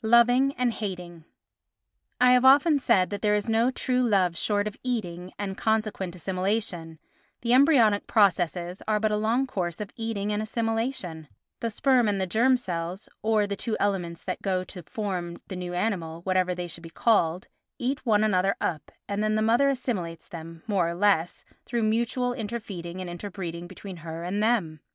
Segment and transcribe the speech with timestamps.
[0.00, 1.26] Loving and Hating
[2.18, 6.16] I have often said that there is no true love short of eating and consequent
[6.16, 6.98] assimilation;
[7.42, 12.56] the embryonic processes are but a long course of eating and assimilation—the sperm and germ
[12.56, 16.82] cells, or the two elements that go to form the new animal, whatever they should
[16.82, 17.46] be called,
[17.78, 22.32] eat one another up, and then the mother assimilates them, more or less, through mutual
[22.32, 24.80] inter feeding and inter breeding between her and them.